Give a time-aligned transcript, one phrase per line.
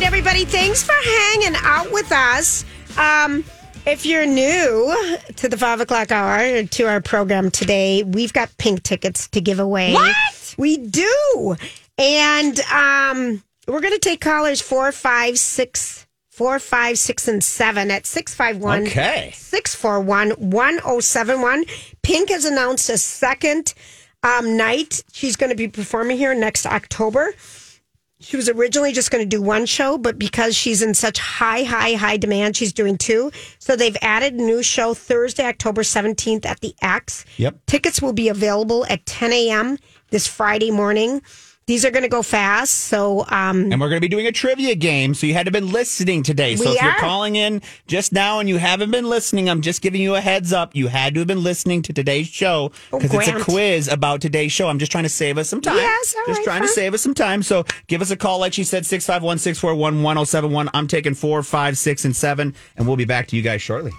[0.00, 0.46] right, everybody.
[0.46, 2.64] Thanks for hanging out with us.
[2.96, 3.44] Um,
[3.84, 4.96] if you're new
[5.36, 9.58] to the five o'clock hour to our program today, we've got pink tickets to give
[9.58, 9.92] away.
[9.92, 10.54] What?
[10.56, 11.56] We do.
[11.98, 17.90] And um, we're going to take callers four, five, six, four, five, six, and seven
[17.90, 19.32] at 651 Okay.
[19.34, 21.64] 641 1071.
[22.02, 23.74] Pink has announced a second
[24.22, 25.02] um, night.
[25.12, 27.34] She's going to be performing here next October.
[28.20, 31.62] She was originally just going to do one show, but because she's in such high,
[31.62, 33.32] high, high demand, she's doing two.
[33.58, 37.24] So they've added a new show Thursday, October 17th at the X.
[37.38, 37.56] Yep.
[37.66, 39.78] Tickets will be available at 10 a.m.
[40.10, 41.22] this Friday morning.
[41.66, 42.72] These are going to go fast.
[42.74, 45.14] So, um, And we're going to be doing a trivia game.
[45.14, 46.56] So you had to have been listening today.
[46.56, 49.80] So We if you're calling in just now and you haven't been listening, I'm just
[49.80, 50.74] giving you a heads up.
[50.74, 54.20] You had to have been listening to today's show Oh, because it's a quiz about
[54.20, 54.68] today's show.
[54.68, 55.76] I'm just trying to save us some time.
[55.76, 57.40] Yes, all just right, trying to save us some time.
[57.44, 60.70] So give us a call, like she said, 651 641 1071.
[60.74, 63.92] I'm taking four, five, six, and seven, and we'll be back to you guys shortly.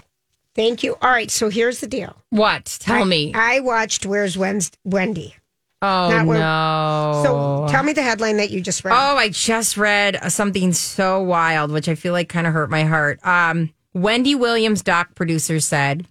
[0.54, 0.96] thank you.
[1.00, 1.30] All right.
[1.30, 2.14] So here's the deal.
[2.28, 2.76] What?
[2.80, 3.32] Tell me.
[3.34, 5.36] I watched Where's Wednes- Wendy.
[5.82, 7.20] Oh not where- no.
[7.24, 8.92] So tell me the headline that you just read.
[8.94, 12.84] Oh, I just read something so wild, which I feel like kind of hurt my
[12.84, 13.18] heart.
[13.26, 16.06] Um, Wendy Williams, doc producer, said,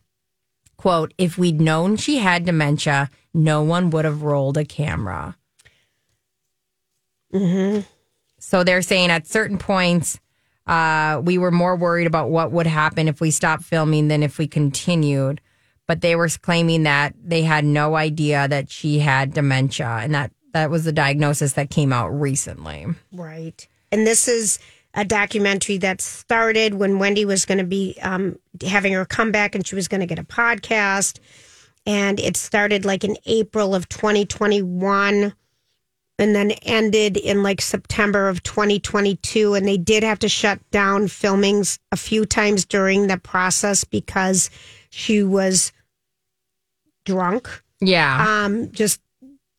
[0.78, 5.36] "quote If we'd known she had dementia, no one would have rolled a camera."
[7.34, 7.86] Mhm.
[8.40, 10.20] So they're saying at certain points,
[10.68, 14.38] uh, we were more worried about what would happen if we stopped filming than if
[14.38, 15.40] we continued.
[15.92, 20.32] But they were claiming that they had no idea that she had dementia, and that
[20.54, 22.86] that was the diagnosis that came out recently.
[23.12, 23.68] Right.
[23.92, 24.58] And this is
[24.94, 29.68] a documentary that started when Wendy was going to be um, having her comeback and
[29.68, 31.20] she was going to get a podcast.
[31.86, 35.34] And it started like in April of 2021
[36.18, 39.56] and then ended in like September of 2022.
[39.56, 44.50] And they did have to shut down filmings a few times during the process because
[44.90, 45.74] she was
[47.12, 47.50] drunk
[47.80, 48.44] Yeah.
[48.46, 49.00] um, just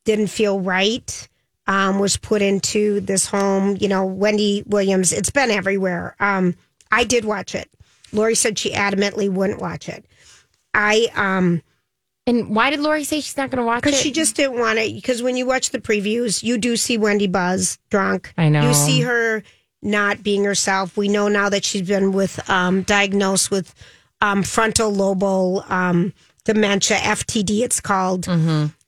[0.04, 1.28] didn't feel right.
[1.68, 3.76] Um, was put into this home.
[3.80, 5.12] You know, Wendy Williams.
[5.12, 6.16] It's been everywhere.
[6.18, 6.54] Um,
[6.90, 7.68] I did watch it.
[8.12, 10.04] Lori said she adamantly wouldn't watch it.
[10.74, 11.62] I um
[12.26, 13.84] and why did Lori say she's not going to watch it?
[13.86, 14.94] because she just didn't want it.
[14.94, 18.32] Because when you watch the previews, you do see Wendy Buzz drunk.
[18.38, 18.68] I know.
[18.68, 19.42] You see her
[19.82, 20.96] not being herself.
[20.96, 23.74] We know now that she's been with um, diagnosed with
[24.20, 26.12] um, frontal lobal um,
[26.44, 27.62] dementia, FTD.
[27.62, 28.26] It's called,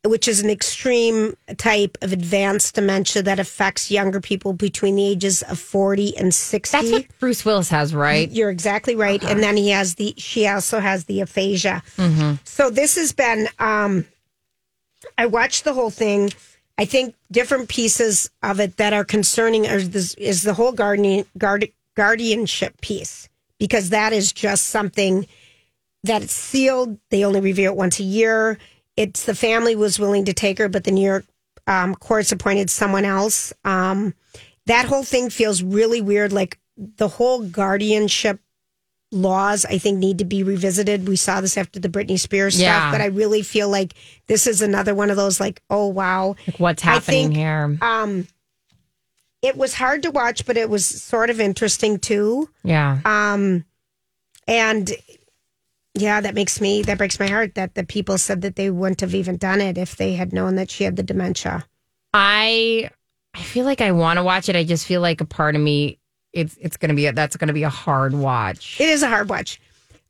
[0.05, 5.43] which is an extreme type of advanced dementia that affects younger people between the ages
[5.43, 6.77] of forty and sixty.
[6.77, 8.31] That's what Bruce Willis has, right?
[8.31, 9.23] You're exactly right.
[9.25, 11.83] And then he has the, she also has the aphasia.
[12.45, 14.05] So this has been, um,
[15.17, 16.31] I watched the whole thing.
[16.77, 21.25] I think different pieces of it that are concerning are this, is the whole guardian,
[21.39, 23.29] guard, guardianship piece,
[23.61, 25.27] because that is just something
[26.05, 26.99] that it's sealed.
[27.11, 28.59] They only review it once a year.
[28.97, 31.25] It's the family was willing to take her, but the New York
[31.67, 33.53] um, courts appointed someone else.
[33.65, 34.15] Um,
[34.67, 36.33] that whole thing feels really weird.
[36.33, 38.39] Like the whole guardianship
[39.11, 41.07] laws, I think, need to be revisited.
[41.09, 42.79] We saw this after the Britney Spears Yeah.
[42.81, 43.95] stuff, but I really feel like
[44.27, 46.35] this is another one of those, like, oh, wow.
[46.47, 47.79] Like what's happening think, here?
[47.81, 48.27] Um,
[49.43, 52.49] it was hard to watch, but it was sort of interesting too.
[52.63, 52.99] yeah.
[53.05, 53.65] Um,
[54.49, 54.91] and
[55.95, 59.01] yeah, that makes me that breaks my heart that the people said that they wouldn't
[59.01, 61.65] have even done it if they had known that she had the dementia.
[62.13, 62.91] I
[63.35, 64.57] I feel like I want to watch it.
[64.57, 65.99] I just feel like a part of me
[66.33, 68.81] it's it's going to be a, that's going to be a hard watch.
[68.81, 69.61] It is a hard watch.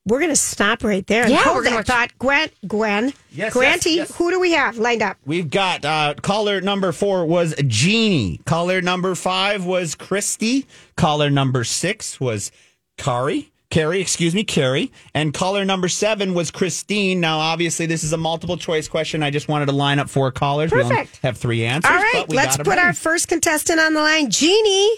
[0.06, 1.26] We're gonna stop right there.
[1.26, 2.18] Yeah, hold we're gonna that thought.
[2.18, 4.18] Gwen, Gwen, Yes, Granty, yes, yes.
[4.18, 5.16] who do we have lined up?
[5.24, 8.42] We've got uh, caller number four was Jeannie.
[8.44, 10.66] Caller number five was Christy.
[10.98, 12.52] Caller number six was
[12.98, 13.50] Kari.
[13.74, 14.92] Carrie, excuse me, Carrie.
[15.14, 17.18] And caller number seven was Christine.
[17.18, 19.20] Now, obviously, this is a multiple choice question.
[19.20, 20.70] I just wanted to line up four callers.
[20.70, 21.16] We only Perfect.
[21.24, 21.90] have three answers.
[21.90, 24.90] All right, but we let's got 'em put our first contestant on the line, Jeannie.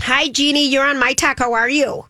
[0.00, 0.68] Hi, Jeannie.
[0.68, 1.38] You're on my talk.
[1.38, 2.04] How are you?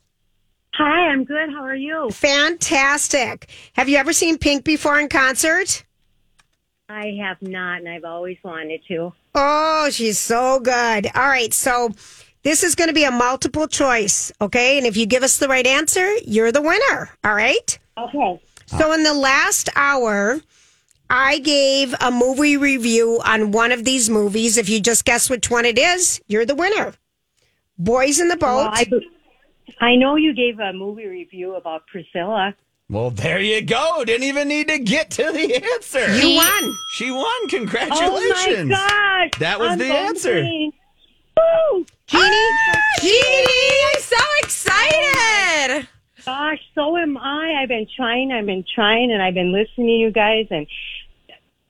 [0.74, 1.50] Hi, I'm good.
[1.50, 2.10] How are you?
[2.10, 3.48] Fantastic.
[3.74, 5.84] Have you ever seen Pink before in concert?
[6.88, 9.12] I have not, and I've always wanted to.
[9.36, 11.06] Oh, she's so good.
[11.14, 11.90] All right, so
[12.42, 14.76] this is going to be a multiple choice, okay?
[14.78, 17.10] And if you give us the right answer, you're the winner.
[17.24, 17.78] All right?
[17.96, 18.40] Okay.
[18.66, 20.40] So in the last hour,
[21.08, 24.56] I gave a movie review on one of these movies.
[24.56, 26.94] If you just guess which one it is, you're the winner.
[27.78, 28.72] Boys in the Boat.
[28.90, 29.00] Well,
[29.80, 32.54] I, I know you gave a movie review about Priscilla.
[32.88, 34.04] Well, there you go.
[34.04, 36.14] Didn't even need to get to the answer.
[36.16, 36.76] you won.
[36.92, 37.24] She won.
[37.24, 38.10] Oh Congratulations.
[38.10, 38.70] Oh Congratulations.
[38.70, 39.38] my gosh!
[39.40, 40.72] That was I'm the
[42.12, 45.88] Jeannie, ah, Heaney, I'm so excited.
[46.24, 47.62] Gosh, so am I.
[47.62, 50.66] I've been trying, I've been trying, and I've been listening to you guys and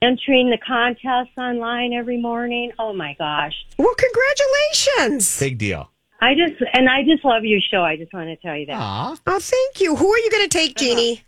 [0.01, 2.71] entering the contest online every morning.
[2.77, 3.53] Oh my gosh.
[3.77, 5.39] Well, congratulations.
[5.39, 5.89] Big deal.
[6.21, 7.81] I just and I just love your show.
[7.81, 8.79] I just want to tell you that.
[8.79, 9.19] Aww.
[9.25, 9.95] Oh, thank you.
[9.95, 10.85] Who are you going to take, uh-huh.
[10.85, 11.23] Jeannie?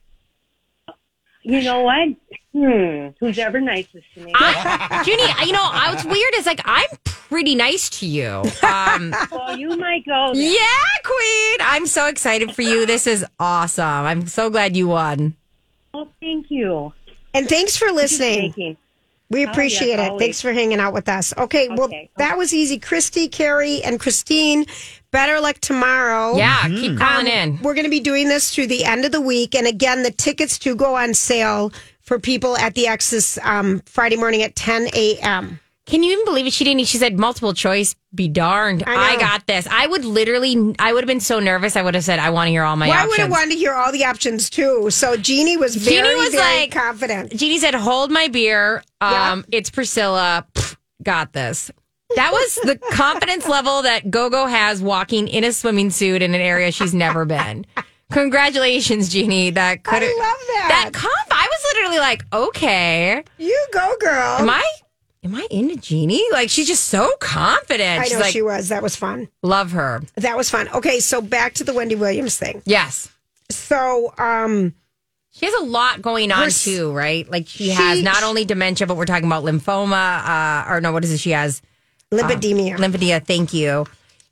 [1.44, 2.10] You know what?
[2.56, 3.10] Hmm.
[3.20, 4.32] Who's ever nicest to me?
[4.34, 6.34] I, Junie, you know, I was weird.
[6.36, 8.44] Is like I'm pretty nice to you.
[8.64, 10.32] Um, well, you might go.
[10.34, 10.42] There.
[10.42, 11.58] yeah, Queen.
[11.60, 12.86] I'm so excited for you.
[12.86, 13.84] This is awesome.
[14.06, 15.36] I'm so glad you won.
[15.94, 16.94] Oh, thank you.
[17.34, 18.78] And thanks for listening.
[19.30, 20.10] We appreciate yes, it.
[20.12, 20.22] always.
[20.22, 21.34] Thanks for hanging out with us.
[21.38, 22.10] Okay, well, Okay.
[22.18, 22.78] that was easy.
[22.80, 24.66] Christy, Carrie, and Christine,
[25.12, 26.38] better luck tomorrow.
[26.38, 27.60] Yeah, keep calling in.
[27.64, 29.56] We're going to be doing this through the end of the week.
[29.56, 31.74] And again, the tickets do go on sale
[32.06, 35.60] for people at the X's um, Friday morning at 10 a.m.
[35.86, 36.54] Can you even believe it?
[36.54, 36.86] She didn't.
[36.86, 37.96] She said multiple choice.
[38.14, 38.84] Be darned.
[38.88, 39.16] I.
[39.16, 39.68] I, got this.
[39.70, 40.76] I would literally.
[40.80, 41.76] I would have been so nervous.
[41.76, 43.52] I would have said, "I want to hear all my Well, I would have wanted
[43.52, 44.90] to hear all the options too.
[44.90, 47.36] So Jeannie was very, Jeannie was very like- confident.
[47.36, 49.34] Jeannie said, "Hold my beer." Yeah.
[49.34, 50.48] Um, it's Priscilla.
[50.56, 51.70] Pff, got this.
[52.16, 56.42] That was the confidence level that Gogo has walking in a swimming suit in an
[56.42, 57.66] area she's never been.
[58.12, 59.50] Congratulations, Jeannie.
[59.52, 60.08] That could I love
[60.48, 60.68] that.
[60.70, 61.28] That comp.
[61.32, 64.38] I was literally like, okay, You go, girl.
[64.40, 64.64] am I?
[65.24, 66.24] Am I into Jeannie?
[66.32, 68.02] Like she's just so confident.
[68.02, 68.70] I know like, she was.
[68.70, 69.28] That was fun.
[69.42, 70.02] love her.
[70.18, 70.70] That was fun.
[70.70, 72.62] Okay, so back to the Wendy Williams thing.
[72.66, 73.10] Yes.
[73.50, 74.76] So, um,
[75.32, 77.30] She has a lot going on Her too, right?
[77.30, 80.92] Like she, She- has not only dementia, but we're talking about lymphoma, uh, or no,
[80.92, 81.20] what is it?
[81.20, 81.62] She has
[82.12, 82.78] lipidemia.
[82.78, 83.26] lymphedema.
[83.26, 83.86] Thank you.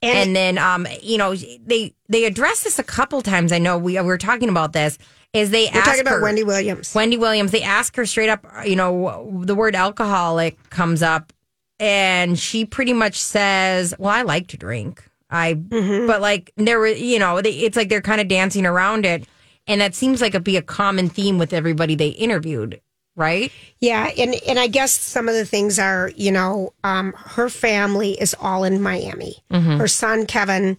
[0.04, 3.52] And- And, then, um, you know, they they address this a couple times.
[3.52, 4.98] I know we, we were talking about this.
[5.34, 6.94] Is they We're ask talking about her, Wendy Williams.
[6.94, 7.52] Wendy Williams.
[7.52, 8.46] They ask her straight up.
[8.66, 11.34] You know, the word alcoholic comes up,
[11.80, 15.04] and she pretty much says, "Well, I like to drink.
[15.30, 16.06] I, Mm-hmm.
[16.06, 19.26] but like there were, you know, they, it's like they're kind of dancing around it."
[19.66, 22.82] And that seems like it'd be a common theme with everybody they interviewed,
[23.16, 23.52] right?
[23.80, 28.12] Yeah, and and I guess some of the things are, you know, um, her family
[28.20, 29.38] is all in Miami.
[29.78, 30.78] Her son Kevin,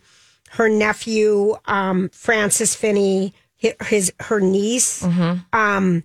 [0.50, 5.02] her nephew um, Francis Finney, his her niece,
[5.52, 6.02] um,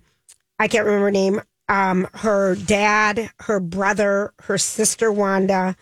[0.58, 1.40] I can't remember her name.
[1.68, 5.76] Um, her dad, her brother, her sister Wanda,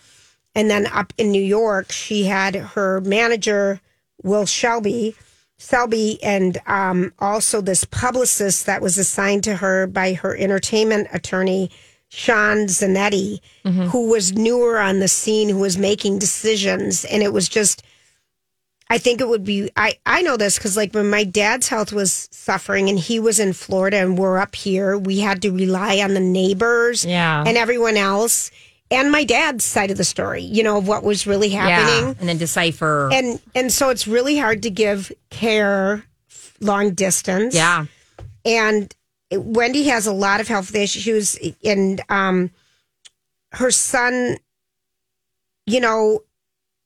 [0.54, 3.80] and then up in New York, she had her manager
[4.22, 5.16] Will Shelby.
[5.58, 11.70] Selby and um, also this publicist that was assigned to her by her entertainment attorney,
[12.08, 17.04] Sean Zanetti, who was newer on the scene, who was making decisions.
[17.04, 17.82] And it was just,
[18.88, 21.92] I think it would be, I, I know this because like when my dad's health
[21.92, 25.98] was suffering and he was in Florida and we're up here, we had to rely
[25.98, 27.44] on the neighbors Yeah.
[27.46, 28.50] and everyone else
[28.90, 32.14] and my dad's side of the story, you know, of what was really happening Yeah.
[32.20, 33.10] And then decipher.
[33.12, 36.04] and and so it's really hard to give care
[36.60, 37.54] long distance.
[37.54, 37.86] yeah.
[38.44, 38.94] and
[39.30, 42.50] Wendy has a lot of health issues, and um,
[43.52, 44.38] her son,
[45.66, 46.20] you know,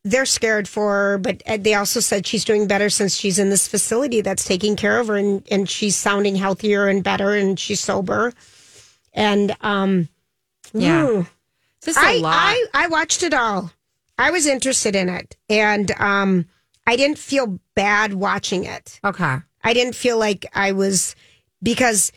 [0.04, 3.50] they're scared for her, but uh, they also said she's doing better since she's in
[3.50, 7.60] this facility that's taking care of her, and and she's sounding healthier and better, and
[7.60, 8.32] she's sober,
[9.14, 10.08] and um,
[10.74, 11.04] Yeah.
[11.06, 11.26] ooh.
[11.84, 12.34] Just a I, lot.
[12.36, 13.70] I I watched it all.
[14.18, 16.46] I was interested in it, and um,
[16.86, 19.00] I didn't feel bad watching it.
[19.04, 19.38] okay.
[19.64, 21.14] I didn't feel like I was
[21.62, 22.12] because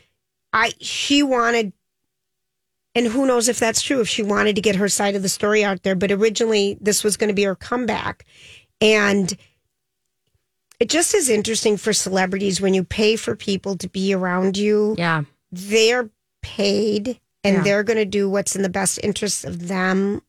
[0.53, 1.74] I she wanted,
[2.95, 5.29] and who knows if that's true if she wanted to get her side of the
[5.29, 5.95] story out there.
[5.95, 8.25] But originally, this was going to be her comeback,
[8.81, 9.36] and
[10.79, 14.95] it just is interesting for celebrities when you pay for people to be around you
[14.98, 15.24] Yeah.
[15.51, 16.10] they're
[16.41, 17.64] paid and Yeah.
[17.64, 20.22] they're going to do what's in the best interest of them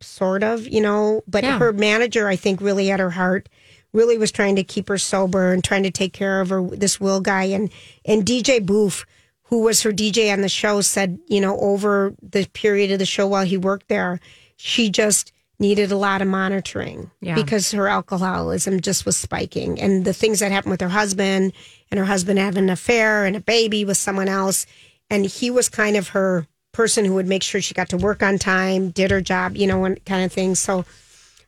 [0.00, 1.58] sort of you know but Yeah.
[1.58, 3.48] her manager i think really at her heart
[3.92, 6.98] really was trying to keep her sober and trying to take care of her this
[6.98, 7.70] will guy and
[8.06, 9.04] and dj boof
[9.44, 13.04] who was her dj on the show said you know over the period of the
[13.04, 14.18] show while he worked there
[14.56, 17.34] she just needed a lot of monitoring Yeah.
[17.34, 21.52] because her alcoholism just was spiking and the things that happened with her husband
[21.90, 24.64] and her husband having an affair and a baby with someone else
[25.10, 28.22] and he was kind of her person who would make sure she got to work
[28.22, 30.54] on time did her job you know and kind of thing.
[30.54, 30.84] So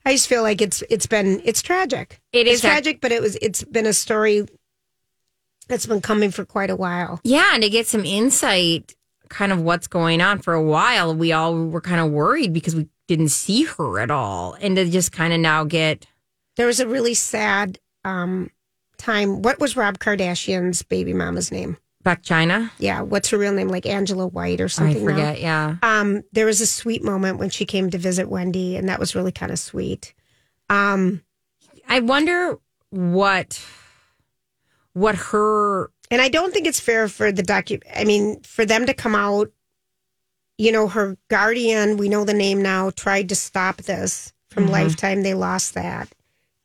[0.04, 2.20] i just feel like it's it's been it's tragic.
[2.32, 4.46] It it's is ac- tragic but it was it's been a story
[5.68, 7.20] that's been coming for quite a while.
[7.24, 8.94] Yeah, and to get some insight,
[9.28, 10.40] kind of what's going on.
[10.40, 14.10] For a while, we all were kind of worried because we didn't see her at
[14.10, 16.06] all, and to just kind of now get
[16.56, 18.50] there was a really sad um
[18.98, 19.40] time.
[19.42, 22.70] What was rob kardashian's baby mama's name Blac Chyna.
[22.78, 25.10] yeah what's her real name like angela white or I something now?
[25.10, 25.40] forget.
[25.40, 28.98] Yeah, um there was a sweet moment when she came to visit wendy and that
[29.00, 30.14] was really kind of sweet
[30.70, 31.22] um
[31.88, 32.58] I wonder
[32.90, 33.60] what
[34.92, 37.80] what her And I don't think it's fair for the docu.
[37.94, 39.50] I mean, for them to come out.
[40.58, 41.96] You know, her guardian.
[41.96, 42.90] We know the name now.
[42.90, 45.22] Tried to stop this from Lifetime.
[45.22, 46.14] They lost that,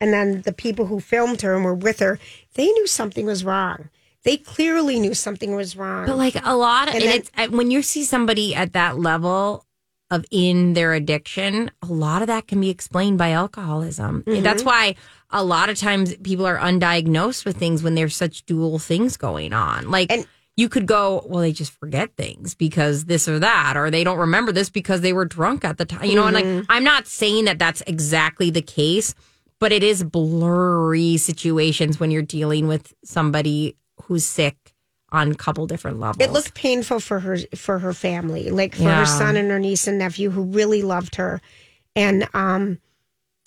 [0.01, 2.19] and then the people who filmed her and were with her,
[2.55, 3.89] they knew something was wrong.
[4.27, 6.05] They clearly knew something was wrong.
[6.05, 8.99] But like a lot of, And and then- it's when you see somebody at that
[8.99, 9.63] level
[10.11, 14.23] of in their addiction, a lot of that can be explained by alcoholism.
[14.27, 14.43] Mm-hmm.
[14.43, 14.95] That's why
[15.31, 19.51] a lot of times people are undiagnosed with things when there's such dual things going
[19.53, 19.89] on.
[19.91, 23.91] Like And- you could go, well, they just forget things because this or that, or
[23.91, 26.05] they don't remember this because they were drunk at the time.
[26.09, 26.57] You know, and Mm-hmm.
[26.59, 29.13] like I'm not saying that that's exactly the case,
[29.59, 33.75] but it is blurry situations when you're dealing with somebody
[34.07, 34.73] who's sick
[35.11, 36.25] on a couple different levels.
[36.25, 38.99] It looked painful for her for her family, like for Yeah.
[38.99, 41.41] her son and her niece and nephew who really loved her.
[41.95, 42.79] And um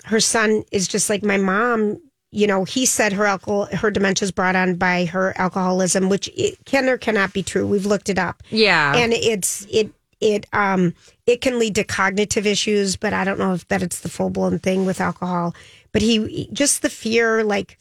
[0.04, 2.00] her son is just like my mom,
[2.30, 6.28] you know, he said her alcohol her dementia is brought on by her alcoholism, which
[6.34, 7.66] it can or cannot be true.
[7.66, 8.42] We've looked it up.
[8.50, 8.96] Yeah.
[8.96, 9.90] And it's it
[10.20, 10.94] it um
[11.26, 14.30] it can lead to cognitive issues, but I don't know if that it's the full
[14.30, 15.54] blown thing with alcohol.
[15.92, 17.78] But he just the fear, like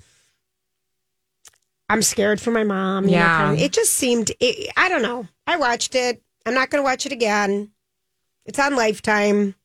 [1.90, 3.06] I'm scared for my mom.
[3.06, 3.38] you know, Yeah.
[3.38, 4.32] kind of- it just seemed.
[4.40, 5.28] It, I don't know.
[5.48, 6.22] I watched it.
[6.46, 7.72] I'm not going to watch it again.
[8.46, 9.56] It's on Lifetime.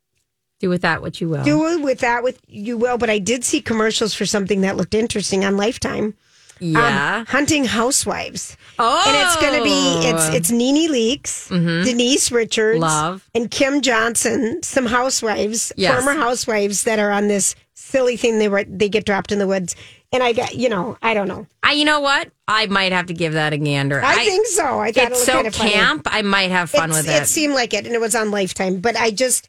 [0.60, 1.44] Do with that what you will.
[1.44, 2.96] Do with that with you will.
[2.98, 6.14] But I did see commercials for something that looked interesting on Lifetime.
[6.62, 7.24] Um, yeah.
[7.26, 8.56] hunting housewives.
[8.78, 9.04] oh.
[9.06, 13.28] And it's going to be it's it's NeNe Leakes, Denise Richards, Love.
[13.34, 14.62] and Kim Johnson.
[14.62, 15.92] Some housewives, Yes.
[16.02, 17.54] former housewives that are on this
[17.94, 18.40] silly thing.
[18.40, 19.76] They were they get dropped in the woods,
[20.12, 21.46] and I got you know I don't know.
[21.62, 22.30] I, you know what?
[22.48, 24.02] I might have to give that a gander.
[24.04, 24.80] I, think so.
[24.80, 26.02] I thought it it's was so kind of camp.
[26.10, 27.22] I might have fun It's- with it.
[27.22, 28.80] It seemed like it, and it was on Lifetime.
[28.80, 29.48] But I just,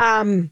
[0.00, 0.50] um,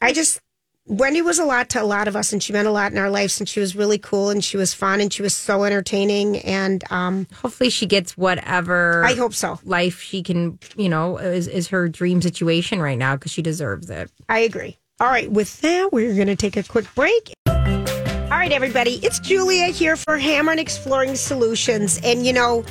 [0.00, 0.40] I just
[0.86, 2.98] Wendy was a lot to a lot of us, and she meant a lot in
[2.98, 3.38] our lives.
[3.40, 6.38] And she was really cool, and she was fun, and she was so entertaining.
[6.38, 9.58] And um, Hopefully, she gets whatever I hope so.
[9.64, 10.58] life she can.
[10.76, 14.10] You know, is is her dream situation right now because she deserves it.
[14.28, 14.78] I agree.
[15.02, 17.34] All right, with that, we're going to take a quick break.
[17.48, 21.98] All right, everybody, it's Julia here for Hammer and Exploring Solutions.
[22.04, 22.64] And you know,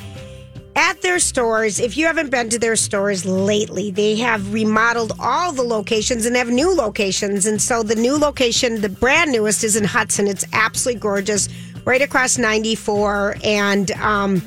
[0.78, 5.52] at their stores, if you haven't been to their stores lately, they have remodeled all
[5.52, 7.46] the locations and have new locations.
[7.46, 10.26] And so the new location, the brand newest, is in Hudson.
[10.26, 11.50] It's absolutely gorgeous,
[11.84, 13.36] right across 94.
[13.44, 14.42] And, um,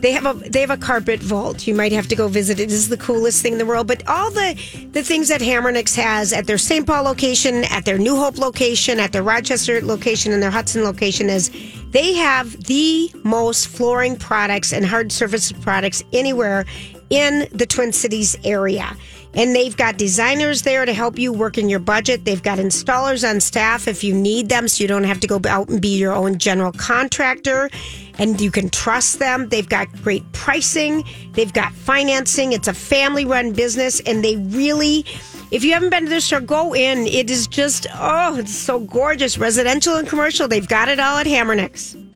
[0.00, 1.66] they have a they have a carpet vault.
[1.66, 2.64] You might have to go visit it.
[2.64, 3.86] It is the coolest thing in the world.
[3.86, 6.86] But all the the things that Hamernick's has at their St.
[6.86, 11.28] Paul location, at their New Hope location, at their Rochester location, and their Hudson location
[11.28, 11.50] is
[11.90, 16.64] they have the most flooring products and hard surface products anywhere
[17.10, 18.96] in the Twin Cities area.
[19.34, 22.24] And they've got designers there to help you work in your budget.
[22.24, 25.40] They've got installers on staff if you need them, so you don't have to go
[25.48, 27.70] out and be your own general contractor.
[28.18, 29.48] And you can trust them.
[29.48, 32.52] They've got great pricing, they've got financing.
[32.52, 35.04] It's a family run business, and they really.
[35.50, 37.08] If you haven't been to their store, go in.
[37.08, 39.36] It is just, oh, it's so gorgeous.
[39.36, 41.96] Residential and commercial, they've got it all at Hamernick's.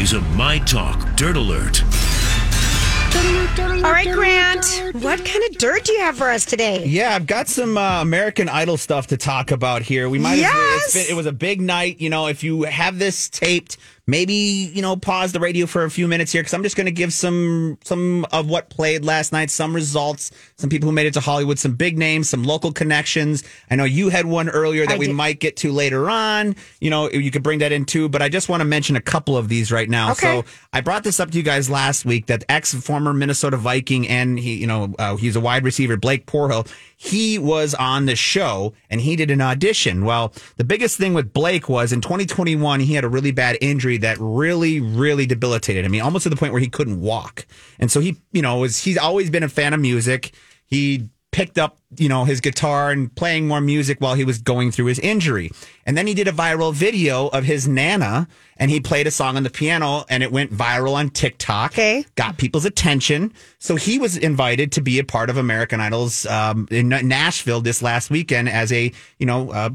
[0.00, 1.82] This is a My Talk Dirt Alert.
[3.84, 6.86] All right, Grant, what kind of dirt do you have for us today?
[6.86, 10.08] Yeah, I've got some uh, American Idol stuff to talk about here.
[10.08, 10.38] We might.
[10.38, 10.54] Yes!
[10.54, 12.00] Have, it's been, it was a big night.
[12.00, 13.76] You know, if you have this taped,
[14.10, 16.86] maybe you know pause the radio for a few minutes here because I'm just going
[16.86, 21.06] to give some some of what played last night, some results, some people who made
[21.06, 23.44] it to Hollywood, some big names, some local connections.
[23.70, 25.14] I know you had one earlier that I we did.
[25.14, 26.56] might get to later on.
[26.80, 29.00] You know, you could bring that in too, but I just want to mention a
[29.00, 30.12] couple of these right now.
[30.12, 30.42] Okay.
[30.42, 34.08] So I brought this up to you guys last week that ex former Minnesota Viking
[34.08, 36.68] and he, you know, uh, he's a wide receiver, Blake Proehl.
[36.96, 40.04] He was on the show and he did an audition.
[40.04, 43.96] Well, the biggest thing with Blake was in 2021, he had a really bad injury
[44.00, 45.90] that really, really debilitated him.
[45.90, 47.46] I mean, almost to the point where he couldn't walk.
[47.78, 50.32] And so he, you know, was he's always been a fan of music.
[50.66, 54.72] He picked up, you know, his guitar and playing more music while he was going
[54.72, 55.50] through his injury.
[55.86, 58.26] And then he did a viral video of his Nana
[58.56, 61.72] and he played a song on the piano and it went viral on TikTok.
[61.72, 62.04] Okay.
[62.16, 63.32] Got people's attention.
[63.58, 67.80] So he was invited to be a part of American Idol's um, in Nashville this
[67.80, 69.70] last weekend as a, you know, uh,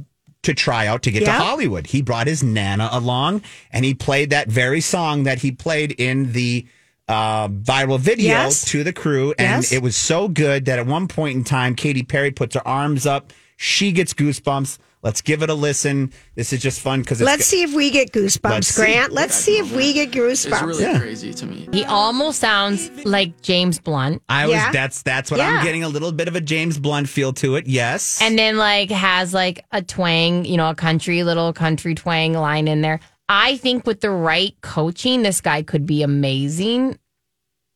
[0.46, 1.38] to try out to get Yeah.
[1.38, 1.88] to Hollywood.
[1.88, 6.32] He brought his Nana along and he played that very song that he played in
[6.34, 6.66] the
[7.08, 8.66] uh, viral video Yes.
[8.66, 9.34] to the crew.
[9.38, 9.72] And Yes.
[9.72, 13.06] it was so good that at one point in time, Katy Perry puts her arms
[13.06, 13.32] up.
[13.58, 14.78] She gets goosebumps.
[15.06, 16.12] Let's give it a listen.
[16.34, 18.82] This is just fun because Let's see if we get goosebumps, Let's see.
[18.82, 19.14] Grant.
[19.14, 20.32] Let's see if we get goosebumps.
[20.32, 20.66] It's goosebumps.
[20.66, 21.00] really Yeah.
[21.00, 21.70] crazy to me.
[21.72, 24.24] He almost sounds like James Blunt.
[24.28, 24.56] I was.
[24.56, 24.72] Yeah.
[24.72, 25.50] That's that's what Yeah.
[25.60, 27.68] I'm getting a little bit of a James Blunt feel to it.
[27.68, 28.20] Yes.
[28.20, 32.68] and then like has like a twang, you know, a country little country twang line
[32.68, 33.00] in there.
[33.30, 36.98] I think with the right coaching, this guy could be amazing.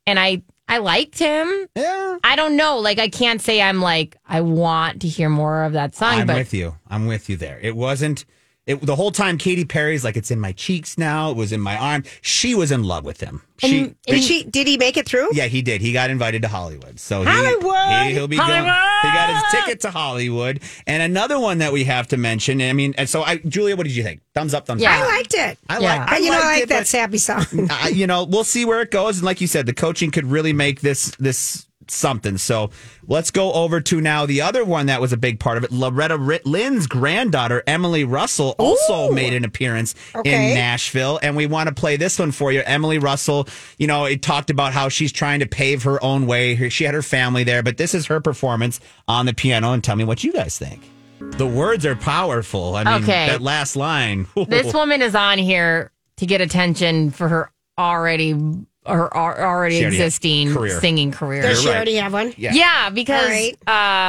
[0.07, 1.67] And I I liked him.
[1.75, 2.17] yeah.
[2.23, 5.73] I don't know, like I can't say I'm like I want to hear more of
[5.73, 6.75] that song, I'm but with you.
[6.87, 7.59] I'm with you there.
[7.61, 8.23] It wasn't.
[8.67, 11.31] It, the whole time, Katy Perry's like, it's in my cheeks now.
[11.31, 12.03] It was in my arm.
[12.21, 13.41] She was in love with him.
[13.57, 14.43] She, And- Did she?
[14.43, 15.29] Did he make it through?
[15.33, 15.81] yeah, he did.
[15.81, 16.99] He got invited to Hollywood.
[16.99, 18.11] So he- Hollywood!
[18.13, 18.65] he, will be Hollywood!
[18.65, 18.75] going.
[19.01, 20.61] He got his ticket to Hollywood.
[20.85, 22.61] And another one that we have to mention.
[22.61, 24.21] I mean, and so I, Julia, what did you think?
[24.35, 24.97] Thumbs up, thumbs Yeah.
[25.03, 25.57] I liked it.
[25.67, 25.95] I Yeah.
[25.97, 26.11] like.
[26.11, 27.45] I you know, I like it, that sappy song.
[27.71, 29.17] uh, you know, we'll see where it goes.
[29.17, 32.37] And like you said, the coaching could really make this this something.
[32.37, 32.69] So
[33.07, 35.71] let's go over to now the other one that was a big part of it.
[35.71, 40.49] Loretta Rit- Lynn's granddaughter, Emily Russell, also made an appearance Okay.
[40.49, 41.19] in Nashville.
[41.21, 42.61] And we want to play this one for you.
[42.65, 46.69] Emily Russell, you know, it talked about how she's trying to pave her own way.
[46.69, 49.71] She had her family there, but this is her performance on the piano.
[49.73, 50.89] And tell me what you guys think.
[51.19, 52.75] The words are powerful.
[52.75, 53.27] I mean, Okay.
[53.27, 54.27] that last line.
[54.47, 58.33] this woman is on here to get attention for her already
[58.89, 60.79] her already She already existing career.
[60.79, 61.41] singing career.
[61.41, 61.75] Does she right.
[61.75, 62.33] already have one?
[62.37, 62.53] Yeah.
[62.53, 63.57] Yeah, because All right.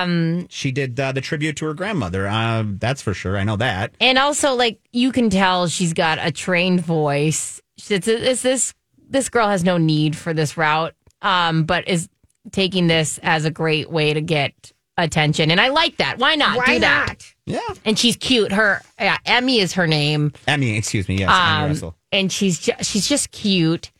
[0.02, 2.26] um she did uh, the tribute to her grandmother.
[2.26, 3.36] Uh, that's for sure.
[3.36, 3.92] I know that.
[4.00, 7.60] And also, like you can tell, she's got a trained voice.
[7.88, 8.74] It's, it's this
[9.08, 12.08] this girl has no need for this route, um, but is
[12.52, 16.18] taking this as a great way to get attention, and I like that.
[16.18, 17.06] Why not Why do that?
[17.08, 17.34] not?
[17.46, 17.74] Yeah.
[17.84, 18.52] And she's cute.
[18.52, 21.16] Her yeah, Emmy is her name, Emmy, excuse me.
[21.18, 21.96] Yes, Emmy um, Russell.
[22.12, 23.90] and she's ju- she's just cute.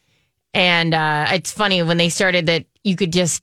[0.55, 3.43] And uh, it's funny when they started that you could just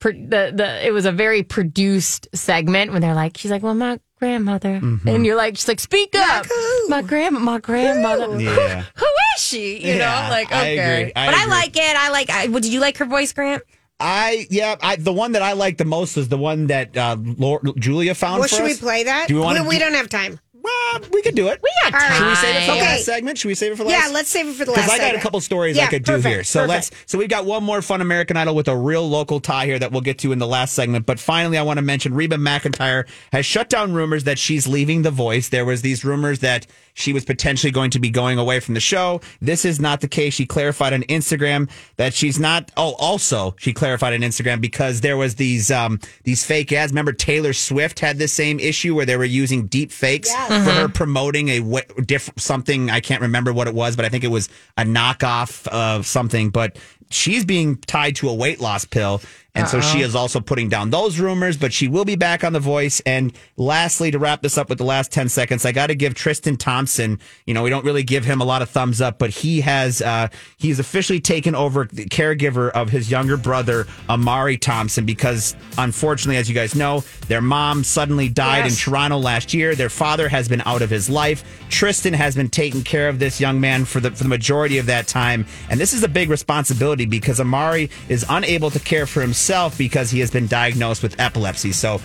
[0.00, 3.74] pro- the the it was a very produced segment when they're like she's like well
[3.74, 5.08] my grandmother Mm-hmm.
[5.08, 6.88] and you're like she's like speak up who?
[6.88, 8.82] my grandma my grandmother Yeah.
[8.96, 11.12] who is she you Yeah, know like I okay agree.
[11.14, 13.62] I but I like it I like I, well, did you like her voice Grant
[14.00, 17.16] I yeah, I the one that I liked the most was the one that uh,
[17.18, 18.38] Lor- Julia found.
[18.38, 19.26] Well, for should we play that?
[19.26, 19.68] Do we want we, to?
[19.70, 20.38] we don't have time.
[20.68, 21.60] Well, we could do it.
[21.62, 23.38] we got time Should we save it for the last segment?
[23.38, 24.06] Should we save it for the last?
[24.08, 24.84] Yeah, let's save it for the last.
[24.84, 25.22] Because I got a segment.
[25.22, 26.44] couple stories I Yeah, could do here.
[26.44, 26.90] So let's.
[27.06, 29.92] So we've got one more fun American Idol with a real local tie here that
[29.92, 31.06] we'll get to in the last segment.
[31.06, 35.02] But finally, I want to mention Reba McEntire has shut down rumors that she's leaving
[35.02, 35.48] The Voice.
[35.48, 38.80] There was these rumors that she was potentially going to be going away from the
[38.80, 39.20] show.
[39.40, 40.34] This is not the case.
[40.34, 42.70] She clarified on Instagram that she's not.
[42.76, 46.92] Oh, also she clarified on Instagram because there was these um these fake ads.
[46.92, 50.28] Remember Taylor Swift had this same issue where they were using deep fakes
[50.64, 50.92] for her mm-hmm.
[50.92, 52.90] promoting a wa- diff- something.
[52.90, 56.50] I can't remember what it was, but I think it was a knockoff of something.
[56.50, 56.78] But
[57.10, 59.20] she's being tied to a weight loss pill.
[59.54, 62.52] And so she is also putting down those rumors, but she will be back on
[62.52, 63.00] The Voice.
[63.00, 66.14] And lastly, to wrap this up with the last 10 seconds, I got to give
[66.14, 69.30] Tristan Thompson, you know, we don't really give him a lot of thumbs up, but
[69.30, 75.04] he has, uh, he's officially taken over the caregiver of his younger brother, Amari Thompson,
[75.04, 79.74] because unfortunately, as you guys know, their mom suddenly died in Toronto last year.
[79.74, 81.42] Their father has been out of his life.
[81.68, 84.86] Tristan has been taking care of this young man for the, for the majority of
[84.86, 85.46] that time.
[85.68, 90.10] And this is a big responsibility because Amari is unable to care for himself because
[90.10, 91.70] he has been diagnosed with epilepsy.
[91.72, 92.00] So,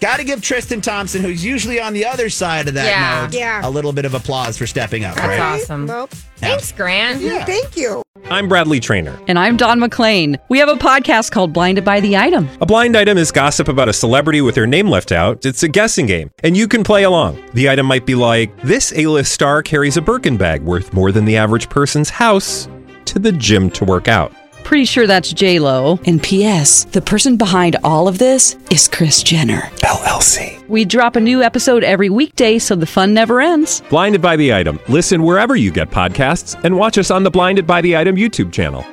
[0.00, 3.22] got to give Tristan Thompson, who's usually on the other side of that Yeah.
[3.26, 3.60] note, Yeah.
[3.66, 5.40] a little bit of applause for stepping up, That's right?
[5.40, 5.86] awesome.
[5.88, 7.20] Well, Thanks, Grant.
[7.46, 8.00] Thank you.
[8.30, 9.18] I'm Bradley Trainer.
[9.26, 10.36] And I'm Don McClain.
[10.48, 12.48] We have a podcast called Blinded by the Item.
[12.60, 15.44] A blind item is gossip about a celebrity with their name left out.
[15.44, 17.42] It's a guessing game, and you can play along.
[17.54, 21.24] The item might be like this: A-list star carries a Birkin bag worth more than
[21.24, 22.68] the average person's house
[23.06, 24.32] to the gym to work out.
[24.68, 25.98] Pretty sure that's J Lo.
[26.04, 26.84] And P.S.
[26.84, 30.62] The person behind all of this is Kris Jenner LLC.
[30.68, 33.80] We drop a new episode every weekday, so the fun never ends.
[33.88, 34.78] Blinded by the item.
[34.86, 38.52] Listen wherever you get podcasts, and watch us on the Blinded by the Item YouTube
[38.52, 38.84] channel.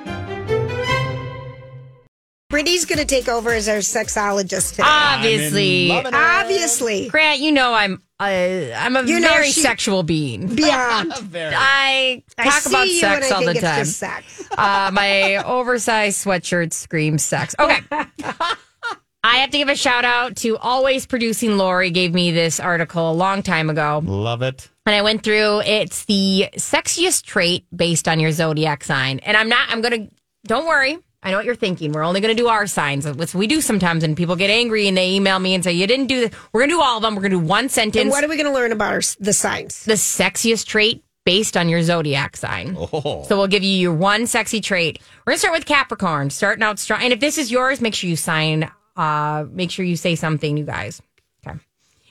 [2.48, 4.84] Brittany's going to take over as our sexologist today.
[4.86, 5.92] Obviously.
[5.92, 7.10] Obviously.
[7.10, 10.48] Grant, you know I'm a I'm a You know, very she- sexual being.
[10.56, 11.14] Beyond.
[11.36, 13.80] I I talk see about you sex and I all think the it's time.
[13.86, 14.42] just sex.
[14.58, 17.54] Uh, my oversized sweatshirt screams sex.
[17.60, 17.80] Okay.
[17.92, 23.12] I have to give a shout out to Always Producing Lori gave me this article
[23.12, 24.02] a long time ago.
[24.06, 24.70] Love it.
[24.86, 29.20] And I went through it's the sexiest trait based on your zodiac sign.
[29.20, 30.08] And I'm not I'm gonna
[30.46, 31.00] don't worry.
[31.26, 31.92] I know what you're thinking.
[31.92, 33.04] We're only gonna do our signs.
[33.04, 35.88] That's we do sometimes and people get angry and they email me and say, You
[35.88, 36.40] didn't do this.
[36.54, 37.16] We're gonna do all of them.
[37.16, 38.00] We're gonna do one sentence.
[38.00, 39.84] And what are we going to learn about our, the signs?
[39.86, 42.78] the sexiest trait based on your zodiac sign.
[42.78, 43.24] Oh.
[43.28, 45.02] So we'll give you your one sexy trait.
[45.26, 47.02] We're gonna start with Capricorn, starting out strong.
[47.02, 48.70] And if this is yours, make sure you sign.
[48.96, 51.02] Uh, make sure you say something, you guys.
[51.46, 51.58] Okay.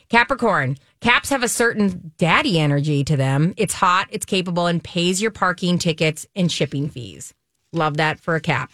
[0.09, 0.77] Capricorn.
[1.01, 3.55] Caps have a certain daddy energy to them.
[3.57, 7.33] It's hot, it's capable, and pays your parking tickets and shipping fees.
[7.73, 8.73] Love that for a cap.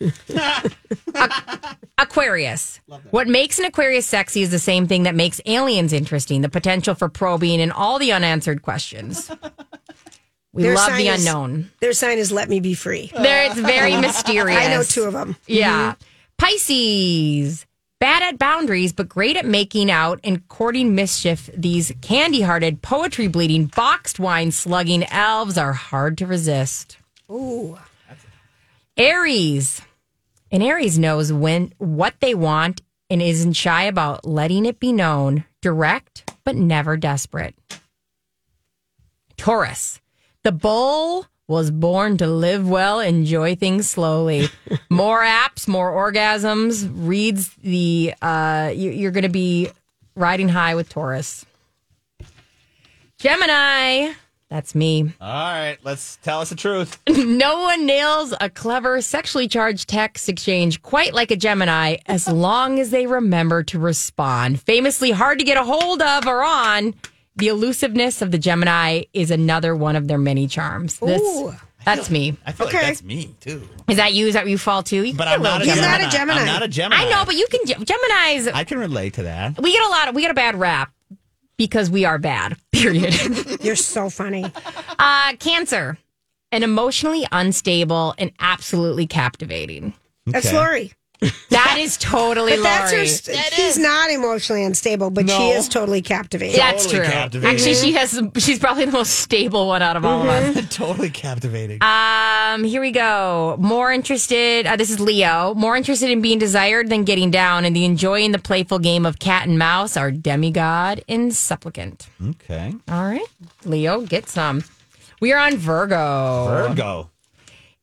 [0.00, 2.80] Aqu- Aquarius.
[3.10, 6.94] What makes an Aquarius sexy is the same thing that makes aliens interesting the potential
[6.94, 9.30] for probing and all the unanswered questions.
[10.52, 11.70] We Their love sign the is- unknown.
[11.80, 14.58] Their sign is "Let me be free." There, it's very mysterious.
[14.64, 15.36] I know two of them.
[15.46, 15.94] Yeah.
[16.38, 17.66] Pisces.
[18.00, 21.48] Bad at boundaries, but great at making out and courting mischief.
[21.56, 26.98] These candy hearted, poetry bleeding, boxed wine slugging elves are hard to resist.
[27.30, 27.78] Ooh.
[28.96, 29.82] Aries.
[30.50, 32.80] And Aries knows when what they want
[33.10, 37.54] and isn't shy about letting it be known, direct but never desperate.
[39.36, 40.00] Taurus.
[40.42, 44.48] The bull was born to live well, enjoy things slowly.
[44.90, 49.70] more apps, more orgasms, reads the uh you, you're going to be
[50.14, 51.44] riding high with Taurus.
[53.18, 54.12] Gemini.
[54.50, 55.12] That's me.
[55.20, 56.98] All right, let's tell us the truth.
[57.08, 62.78] No one nails a clever, sexually charged text exchange quite like a Gemini as long
[62.78, 64.60] as they remember to respond.
[64.60, 66.94] Famously hard to get a hold of or on,
[67.36, 70.98] the elusiveness of the Gemini is another one of their many charms.
[71.00, 71.54] This, Ooh.
[71.84, 72.36] that's me.
[72.46, 72.76] I feel Okay.
[72.78, 73.66] like that's me too.
[73.88, 74.28] Is that you?
[74.28, 75.02] Is that where you fall too?
[75.02, 75.98] You But I'm not a He's Gemini.
[75.98, 76.40] not a Gemini.
[76.40, 77.02] I'm not a Gemini.
[77.02, 77.84] I know, but you can.
[77.84, 78.48] Gemini's.
[78.48, 79.60] I can relate to that.
[79.60, 80.14] we get a lot of.
[80.14, 80.92] We get a bad rap
[81.56, 82.56] because we are bad.
[82.72, 83.62] Period.
[83.62, 84.44] You're so funny.
[84.98, 85.98] uh, cancer,
[86.52, 89.94] an emotionally unstable and absolutely captivating.
[90.26, 90.92] That's Lori.
[91.50, 92.96] That is totally But that's her.
[92.98, 93.06] Lori.
[93.08, 96.56] st- She's not emotionally unstable, but she is totally captivating.
[96.56, 97.12] That's Totally true.
[97.12, 97.54] captivating.
[97.54, 98.20] Actually, she has.
[98.38, 100.66] She's probably the most stable one out of all of us.
[100.76, 101.78] totally captivating.
[101.82, 103.56] Um, here we go.
[103.58, 104.66] More interested.
[104.66, 105.54] Uh, this is Leo.
[105.54, 109.18] More interested in being desired than getting down, and the enjoying the playful game of
[109.18, 109.96] cat and mouse.
[109.96, 112.08] Our demigod and supplicant.
[112.22, 112.74] okay.
[112.88, 113.26] All right,
[113.64, 114.62] Leo, get some.
[115.20, 116.46] We are on Virgo.
[116.48, 117.10] Virgo.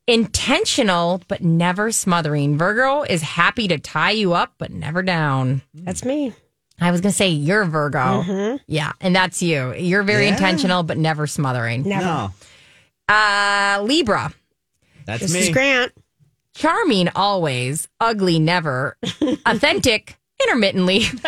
[0.07, 2.57] Intentional but never smothering.
[2.57, 5.61] Virgo is happy to tie you up but never down.
[5.73, 6.33] That's me.
[6.79, 8.57] I was gonna say you're Virgo.
[8.67, 9.73] Yeah, and that's you.
[9.75, 10.33] You're very Yeah.
[10.33, 11.83] intentional but never smothering.
[11.83, 12.03] Never.
[12.05, 12.31] No,
[13.07, 14.33] Uh, Libra.
[15.05, 15.39] that's This me.
[15.39, 15.91] is Grant.
[16.55, 18.97] Charming always, ugly never,
[19.45, 21.05] authentic intermittently.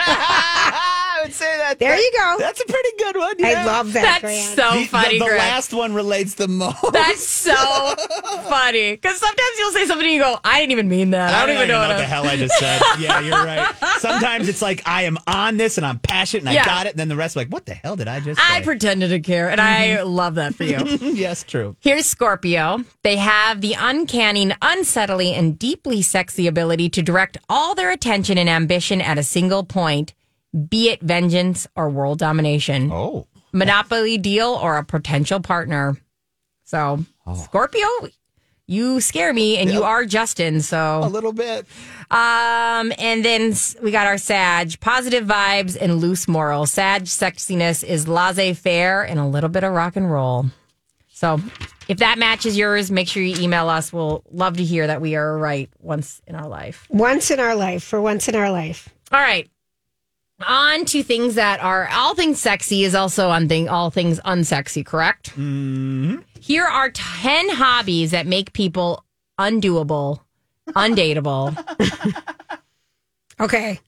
[1.34, 1.80] I would say that.
[1.80, 2.36] There you go.
[2.39, 3.36] That's a pretty good one.
[3.43, 4.56] I love that, That's Grant.
[4.56, 5.39] so The, funny, the, the Greg.
[5.39, 6.93] last one relates the most.
[6.93, 7.56] That's so
[8.48, 8.91] funny.
[8.91, 11.34] Because sometimes you'll say something and you go, I didn't even mean that.
[11.34, 12.82] I don't, even know, what what the I- hell I just said.
[13.00, 13.74] yeah, you're right.
[14.00, 16.91] Sometimes it's like I am on this and I'm passionate and I got it.
[16.91, 18.48] And then the rest are like, what the hell did I just say?
[18.48, 20.08] I pretended to care, and I mm-hmm.
[20.10, 20.78] love that for you.
[21.02, 21.76] yes, true.
[21.80, 22.84] Here's Scorpio.
[23.04, 28.50] They have the uncanny, unsettling, and deeply sexy ability to direct all their attention and
[28.50, 30.13] ambition at a single point,
[30.70, 33.28] be it vengeance or world domination, Oh.
[33.52, 35.98] monopoly deal or a potential partner.
[36.63, 37.06] So,
[37.44, 37.88] Scorpio,
[38.66, 40.62] you scare me, and you are Justin.
[40.62, 41.66] So a little bit.
[42.10, 46.72] um, and then we got our Sag, positive vibes and loose morals.
[46.72, 50.46] Sag sexiness is laissez faire and a little bit of rock and roll.
[51.10, 51.39] So
[51.88, 53.92] if that matches yours, make sure you email us.
[53.94, 56.88] We'll love to hear that we are right once in our life.
[56.89, 58.89] Once in our life, for once in our life.
[59.12, 59.50] All right.
[60.47, 64.86] On to things that are all things sexy is also on thing all things unsexy,
[64.86, 65.32] correct?
[65.32, 66.17] Mm-hmm.
[66.39, 69.03] Here are 10 hobbies that make people
[69.39, 70.19] undoable,
[70.69, 71.56] undateable.
[73.39, 73.79] Okay.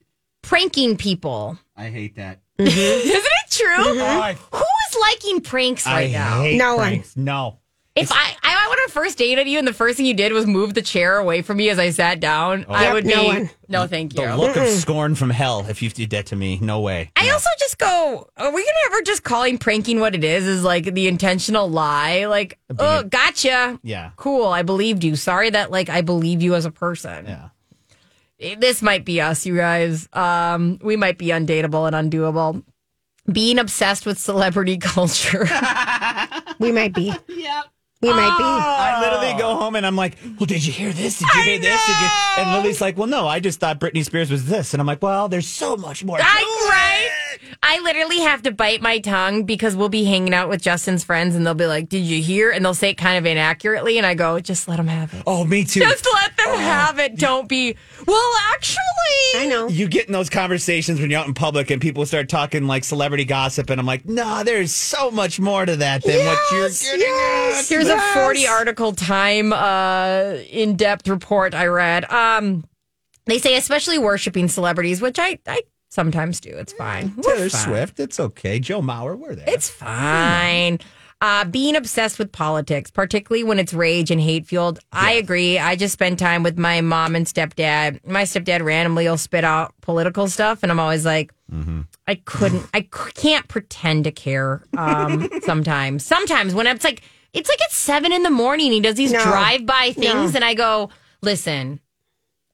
[0.42, 1.58] Pranking people.
[1.76, 2.40] I hate that.
[2.58, 4.02] Isn't it true?
[4.02, 6.42] I, Who is liking pranks right I now?
[6.42, 7.04] hate No one.
[7.16, 7.60] No.
[7.96, 10.14] If I, I went on a first date with you and the first thing you
[10.14, 13.06] did was move the chair away from me as I sat down, I Yep, would
[13.06, 13.50] no be one.
[13.70, 14.26] no, thank you.
[14.26, 16.60] The look of scorn from hell if you did that to me.
[16.62, 17.12] No way.
[17.16, 20.46] I also just go, are we gonna ever just calling pranking what it is?
[20.46, 22.26] Is like the intentional lie?
[22.26, 23.80] Like, oh, gotcha.
[23.82, 24.12] Yeah.
[24.18, 24.48] Cool.
[24.48, 25.16] I believed you.
[25.16, 27.26] Sorry that like I believe you as a person.
[27.28, 27.50] Yeah.
[28.58, 30.10] This might be us, you guys.
[30.12, 32.62] Um, we might be undateable and undoable.
[33.32, 35.48] being obsessed with celebrity culture.
[36.58, 37.14] We might be.
[37.28, 37.66] Yep.
[38.06, 38.44] We might be.
[38.44, 41.20] I literally go home and I'm like, well, did you hear this?
[41.20, 41.86] Did you hear this?
[41.86, 42.08] Did you?
[42.38, 44.74] And Lily's like, well, no, I just thought Britney Spears was this.
[44.74, 46.18] And I'm like, well, there's so much more.
[46.18, 46.70] to I, it.
[46.70, 47.25] right?
[47.64, 51.36] I literally have to bite my tongue because we'll be hanging out with Justin's friends
[51.36, 52.52] and they'll be like, Did you hear?
[52.52, 53.98] And they'll say it kind of inaccurately.
[53.98, 55.24] And I go, Just let them have it.
[55.26, 55.80] Oh, me too.
[55.82, 57.18] Just let them have it.
[57.18, 57.76] Don't be,
[58.08, 58.80] well, actually.
[59.36, 59.68] I know.
[59.68, 62.84] you get in those conversations when you're out in public and people start talking like
[62.84, 66.70] celebrity gossip, and I'm like, no, there's so much more to that than what you're
[66.70, 67.64] getting yes.
[67.64, 67.70] at.
[67.74, 68.16] Here's Yes.
[68.16, 72.10] a 40 article time uh, in depth report I read.
[72.12, 72.66] Um,
[73.26, 76.50] they say, especially worshiping celebrities, which I, I sometimes do.
[76.50, 77.14] It's fine.
[77.18, 77.64] We're Taylor fine.
[77.64, 78.60] Swift, it's okay.
[78.60, 79.46] Joe Mauer, we're there.
[79.48, 80.80] It's fine.
[81.22, 84.80] Uh, being obsessed with politics, particularly when it's rage and hate fueled.
[84.92, 85.58] I agree.
[85.58, 88.06] I just spend time with my mom and stepdad.
[88.06, 91.32] My stepdad randomly will spit out political stuff, and I'm always like,
[92.08, 94.64] I couldn't, I c- can't pretend to care.
[94.78, 97.02] Um, sometimes, sometimes when it's like,
[97.34, 98.72] it's like it's seven in the morning.
[98.74, 99.24] He does these No.
[99.24, 100.36] drive by things, No.
[100.36, 100.90] and I go,
[101.22, 101.80] listen.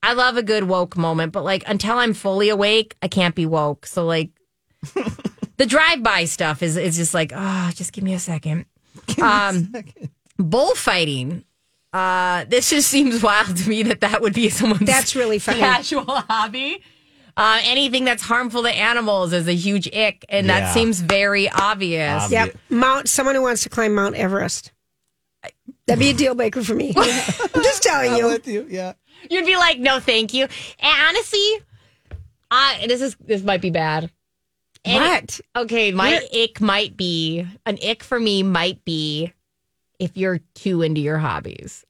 [0.04, 3.46] I love a good woke moment, but like until I'm fully awake, I can't be
[3.46, 3.86] woke.
[3.86, 4.30] So like
[5.58, 8.66] the drive-by stuff is is just like, oh, just give me a second.
[9.22, 9.74] Um,
[10.38, 11.44] bullfighting.
[11.94, 15.60] Uh, this just seems wild to me that that would be someone's That's really funny.
[15.60, 16.82] casual hobby.
[17.38, 20.60] Uh, anything that's harmful to animals is a huge ick, and Yeah.
[20.62, 22.24] that seems very obvious.
[22.26, 22.58] Obvi- Yep.
[22.70, 24.72] Mount someone who wants to climb Mount Everest.
[25.88, 26.94] That'd be a deal breaker for me.
[26.96, 28.26] I'm just telling I'm you.
[28.28, 28.68] with you.
[28.70, 28.94] Yeah.
[29.30, 30.44] You'd be like, no, thank you.
[30.80, 31.46] And honestly,
[32.50, 34.10] I this is this might be bad.
[34.84, 35.42] Any- What?
[35.56, 39.32] Okay, my ick might be an ick for me might be
[40.00, 41.86] if you're too into your hobbies.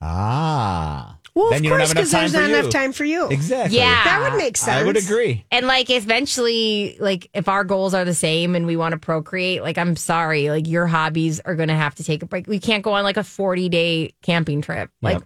[0.00, 1.18] Ah.
[1.34, 2.56] Well, Then of course, because there's not you.
[2.56, 3.28] enough time for you.
[3.28, 3.78] Exactly.
[3.78, 4.04] Yeah.
[4.04, 4.82] That would make sense.
[4.82, 5.46] I would agree.
[5.50, 9.62] And like eventually, like if our goals are the same and we want to procreate,
[9.62, 12.46] like I'm sorry, like your hobbies are going to have to take a break.
[12.46, 14.90] We can't go on like a 40 day camping trip.
[15.00, 15.22] Like, Yep.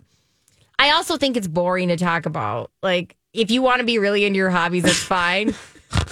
[0.78, 2.70] I also think it's boring to talk about.
[2.82, 5.54] Like, if you want to be really into your hobbies, that's fine.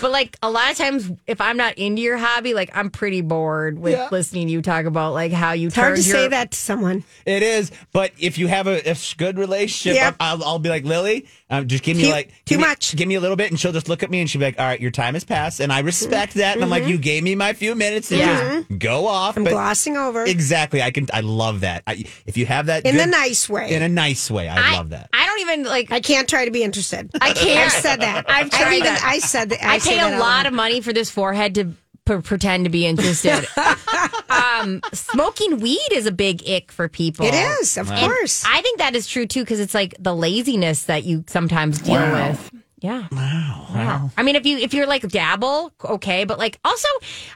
[0.00, 3.20] But like a lot of times, if I'm not into your hobby, like I'm pretty
[3.20, 4.08] bored with Yeah.
[4.10, 6.58] listening to you talk about like how you It's hard to your say that to
[6.58, 7.04] someone.
[7.26, 10.16] It is, but if you have a, a good relationship, Yep.
[10.20, 11.26] I'll, I'll be like Lily.
[11.50, 12.96] Um, just give me Too- like too me- much.
[12.96, 14.58] Give me a little bit, and she'll just look at me and she'll be like,
[14.58, 16.54] "All right, your time has passed," and I respect that.
[16.56, 18.62] And I'm like, "You gave me my few minutes to Yeah.
[18.68, 19.38] just go off." Mm-hmm.
[19.40, 21.06] I'm but glossing over exactly, I can.
[21.12, 21.82] I love that.
[21.86, 23.72] I, if you have that in good- the nice way.
[23.72, 25.10] in a nice way, I, love that.
[25.12, 25.92] I don't even like.
[25.92, 27.10] I can't try to be interested.
[27.20, 27.66] I can't.
[27.66, 28.24] I've said that.
[28.28, 29.02] I've tried even, that.
[29.04, 29.62] I said that.
[29.62, 31.64] I, say pay a lot of money for this forehead to
[32.06, 33.46] p- pretend to be interested.
[34.28, 37.26] um, smoking weed is a big ick for people.
[37.26, 38.44] It is, of And course.
[38.46, 42.00] I think that is true too because it's like the laziness that you sometimes deal
[42.00, 42.50] with.
[42.80, 43.06] Yeah.
[43.12, 43.66] Wow.
[43.74, 44.10] Wow.
[44.16, 46.88] I mean, if you if you're like dabble, okay, but like also,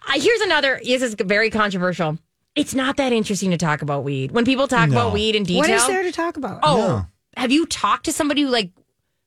[0.09, 0.79] uh, here's another.
[0.85, 2.19] This is very controversial.
[2.55, 4.33] It's not that interesting to talk about weed.
[4.33, 4.97] When people talk No.
[4.97, 6.61] about weed in detail, what is there to talk about?
[6.63, 7.07] oh,
[7.37, 8.73] have you talked to somebody who like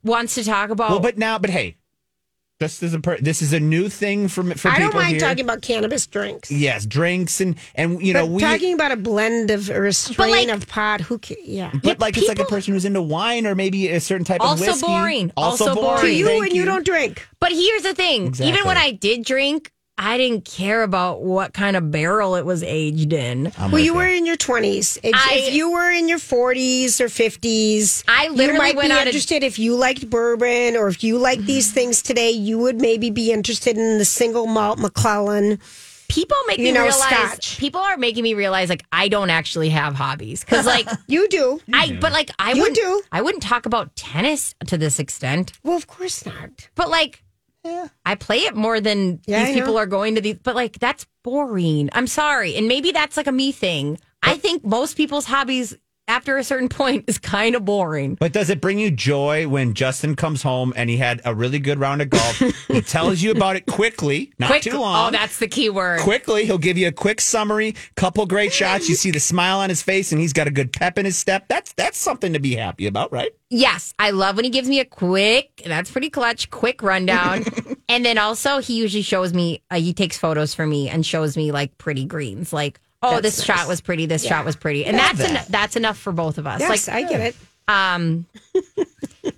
[0.03, 0.91] wants to talk about?
[0.91, 1.77] Well, but now, but hey,
[2.69, 5.11] this is a per, this is a new thing for for I people don't mind
[5.11, 5.19] here.
[5.19, 6.49] talking about cannabis drinks.
[6.51, 8.41] yes, drinks and and you know but we.
[8.41, 11.01] talking about a blend of or a strain like- of pot.
[11.01, 11.19] Who?
[11.19, 11.71] Ca- yeah.
[11.83, 14.39] but like it's like a people- person who's into wine or maybe a certain type
[14.41, 14.85] Also of whiskey.
[14.85, 15.31] Also boring.
[15.35, 15.87] Also, Also boring.
[15.97, 16.01] boring.
[16.13, 17.27] To you Thank when you don't drink.
[17.39, 18.51] But here's the thing: Exactly.
[18.53, 19.71] even when I did drink,
[20.03, 23.47] I didn't care about what kind of barrel it was aged in.
[23.55, 24.97] I'm Well, with you were in your twenties.
[25.03, 28.89] If, I- if you were in your forties or fifties, I literally you might went
[28.89, 29.43] be on a- interested.
[29.43, 31.75] If you liked bourbon or if you like these mm-hmm.
[31.75, 35.59] things today, you would maybe be interested in the single malt Macallan.
[36.09, 36.99] People make You me know, realize.
[36.99, 37.57] scotch.
[37.59, 41.61] People are making me realize like I don't actually have hobbies because like You do.
[41.71, 41.97] I.
[42.01, 42.75] But like I wouldn't.
[42.75, 43.01] do.
[43.11, 45.53] I wouldn't talk about tennis to this extent.
[45.63, 46.69] Well, of course not.
[46.73, 47.23] But like.
[47.63, 51.05] I play it more than Yeah, these people are going to these, but like that's
[51.23, 51.89] boring.
[51.93, 53.99] I'm sorry, and maybe that's like a me thing.
[54.23, 55.75] I think most people's hobbies
[56.07, 58.15] after a certain point is kind of boring.
[58.15, 61.59] But does it bring you joy when Justin comes home and he had a really
[61.59, 62.37] good round of golf?
[62.67, 65.07] he tells you about it quickly, not Quick, too long.
[65.07, 65.99] oh, that's the key word.
[66.01, 66.45] quickly.
[66.45, 68.89] He'll give you a quick summary, couple great shots.
[68.89, 71.17] You see the smile on his face, and he's got a good pep in his
[71.17, 71.47] step.
[71.47, 73.31] That's that's something to be happy about, right?
[73.49, 77.43] Yes, I love when he gives me a quick, that's pretty clutch, quick rundown.
[77.89, 81.35] and then also, he usually shows me, uh, he takes photos for me and shows
[81.35, 83.59] me like pretty greens, like, oh, That's this nice.
[83.59, 84.85] shot was pretty, this shot was pretty.
[84.85, 86.59] And that's, en- that's enough for both of us.
[86.59, 87.35] Yes, like, I get it.
[87.67, 88.25] um,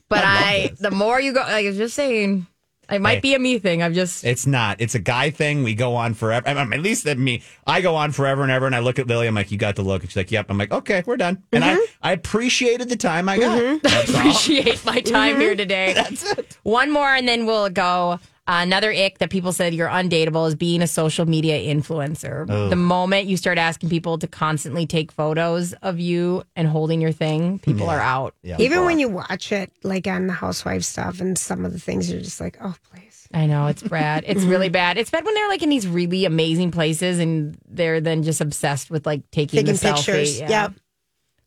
[0.10, 2.48] but I, the more you go, like, I'm just saying,
[2.92, 3.20] it might Hey.
[3.22, 3.82] be a me thing.
[3.82, 4.82] I'm just, It's not.
[4.82, 5.64] It's a guy thing.
[5.64, 6.48] We go on forever.
[6.48, 7.42] I mean, at least that me.
[7.66, 9.26] I go on forever and ever, and I look at Lily.
[9.26, 11.42] I'm like, "You got the look," and she's like, "Yep." I'm like, "Okay, we're done."
[11.54, 11.82] And I, mm-hmm.
[12.02, 13.62] I appreciated the time I got.
[13.62, 13.78] Mm-hmm.
[13.84, 14.20] That's all.
[14.20, 15.42] appreciate my time mm-hmm.
[15.42, 15.94] here today.
[15.96, 16.58] That's it.
[16.64, 18.20] One more and then we'll go.
[18.46, 22.46] Another ick that people said you're undateable is being a social media influencer.
[22.50, 22.68] Oh.
[22.68, 27.14] The moment you start asking people to constantly take photos of you and holding your
[27.14, 28.36] thing, people are out.
[28.44, 32.12] Even when you watch it, like on the housewife stuff and some of the things,
[32.12, 33.30] you're just like, oh, please.
[33.34, 34.26] I know it's bad.
[34.28, 34.98] It's really bad.
[34.98, 38.92] It's bad when they're like in these really amazing places and they're then just obsessed
[38.92, 39.96] with like taking, Taking the selfie.
[39.96, 40.40] pictures.
[40.42, 40.50] Yeah.
[40.50, 40.74] Yep.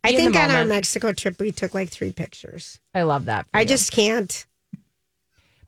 [0.03, 0.65] I Be think on our.
[0.65, 2.81] Mexico trip, we took like three pictures.
[2.95, 3.47] I love that.
[3.53, 3.67] I you.
[3.67, 4.47] just can't.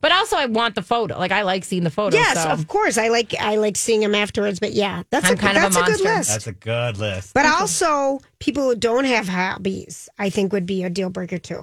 [0.00, 1.18] But also I want the photo.
[1.18, 2.16] Like I like seeing the photo.
[2.16, 2.48] yes, so.
[2.50, 2.98] of course.
[2.98, 4.60] I like I like seeing them afterwards.
[4.60, 6.04] But yeah, that's I'm a kind of a a, good monster.
[6.04, 6.28] list.
[6.30, 7.34] That's a good list.
[7.34, 11.62] but also, people who don't have hobbies, I think, would be a deal breaker too.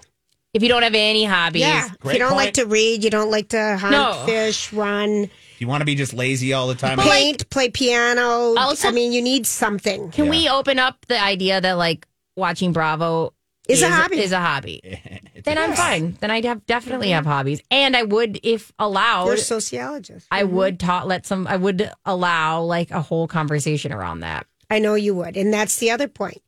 [0.54, 2.46] If you don't have any hobbies, Yeah, if you don't point.
[2.46, 4.24] like to read, you don't like to hunt, No.
[4.26, 8.56] fish, run, you want to be just lazy all the time, paint, play piano.
[8.58, 10.12] Also- I mean, you need something.
[10.12, 13.34] Can we open up the idea that like watching Bravo
[13.68, 14.20] Is a hobby.
[14.20, 15.02] Is a hobby.
[15.46, 16.18] then I'm fine.
[16.20, 20.28] Then I'd have definitely have hobbies, and I would, if allowed, You're a sociologist.
[20.32, 21.48] I would taught let some.
[21.48, 24.48] I would allow like a whole conversation around that.
[24.70, 26.42] I know you would, and that's the other point.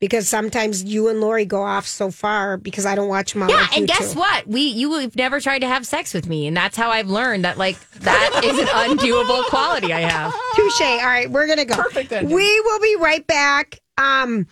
[0.00, 3.48] Because sometimes you and Lori go off so far because I don't watch them all.
[3.48, 4.18] Yeah, like and guess two.
[4.18, 4.46] what?
[4.46, 7.44] We you have never tried to have sex with me, and that's how I've learned
[7.44, 10.34] that like that is an undoable quality I have.
[10.56, 10.80] Touche.
[10.82, 11.76] All right, we're gonna go.
[11.76, 12.34] Perfect ending.
[12.34, 13.80] We will be right back.
[13.96, 14.46] Um,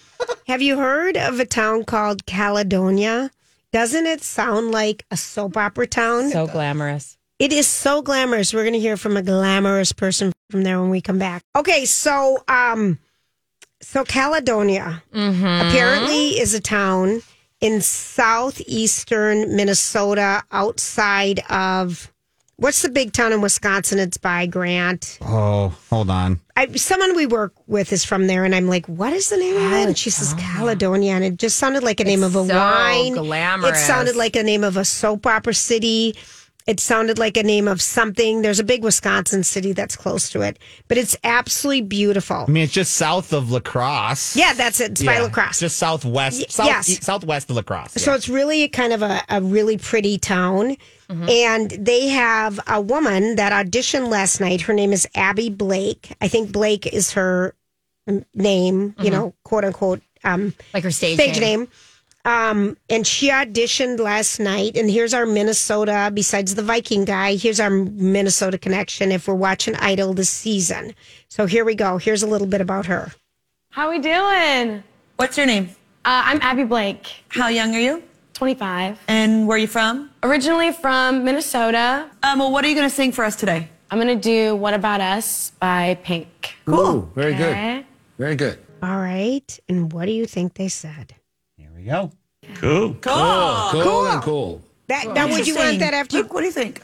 [0.46, 3.30] have you heard of a town called Caledonia?
[3.72, 6.30] Doesn't it sound like a soap opera town?
[6.30, 7.16] So glamorous.
[7.38, 8.52] It is so glamorous.
[8.52, 11.42] We're going to hear from a glamorous person from there when we come back.
[11.56, 12.98] Okay, so um
[13.80, 17.22] so Caledonia apparently is a town
[17.61, 22.12] in southeastern Minnesota outside of
[22.62, 25.18] what's the big town in Wisconsin it's by Grant.
[25.20, 26.40] oh, hold on.
[26.57, 29.57] I, someone we work with is from there, and I'm like, "What is the name
[29.57, 32.46] of it?" And she says Caledonia, and it just sounded like a name of a
[32.46, 33.14] so wine.
[33.14, 33.79] glamorous.
[33.79, 36.14] It sounded like a name of a soap opera city.
[36.64, 38.42] It sounded like a name of something.
[38.42, 42.44] There's a big Wisconsin city that's close to it, but it's absolutely beautiful.
[42.46, 44.37] I mean, it's just south of La Crosse.
[44.37, 44.92] Yeah, that's it.
[44.92, 45.59] It's by Yeah, La Crosse.
[45.59, 47.05] Just southwest, Y- south, yes.
[47.05, 47.94] southwest of La Crosse.
[48.01, 48.16] So yeah.
[48.16, 50.77] it's really kind of a, a really pretty town.
[51.10, 54.62] And they have a woman that auditioned last night.
[54.62, 56.14] Her name is Abby Blake.
[56.20, 57.54] I think Blake is her
[58.34, 61.68] name, you know, quote unquote, um, Like her stage, stage name.
[62.24, 64.76] Um, and she auditioned last night.
[64.76, 69.74] And here's our Minnesota, besides the Viking guy, here's our Minnesota connection if we're watching
[69.76, 70.94] Idol this season.
[71.28, 71.98] So here we go.
[71.98, 73.12] Here's a little bit about her.
[73.70, 74.84] How we doing?
[75.16, 75.70] What's your name?
[76.04, 78.02] Uh, I'm Abby Blake, How young are you?
[78.34, 78.98] 25.
[79.08, 80.10] And where are you from?
[80.22, 82.08] Originally from Minnesota.
[82.22, 83.68] Um, well, what are you going to sing for us today?
[83.90, 86.54] I'm gonna do "What About Us" by Pink.
[86.64, 87.02] Cool.
[87.14, 87.85] Very good.
[88.16, 88.58] Very good.
[88.82, 89.58] All right.
[89.68, 91.14] And what do you think they said?
[91.58, 92.11] Here we go.
[92.54, 92.94] Cool.
[93.02, 94.62] Cool Cool and cool.
[94.88, 96.22] That, now, would you want that after you?
[96.22, 96.80] Luke, what do you think?